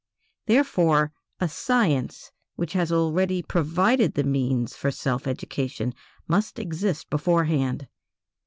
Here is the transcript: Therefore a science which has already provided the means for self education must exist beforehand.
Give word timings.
Therefore 0.47 1.13
a 1.39 1.47
science 1.47 2.31
which 2.55 2.73
has 2.73 2.91
already 2.91 3.43
provided 3.43 4.15
the 4.15 4.23
means 4.23 4.75
for 4.75 4.89
self 4.89 5.27
education 5.27 5.93
must 6.27 6.57
exist 6.57 7.11
beforehand. 7.11 7.87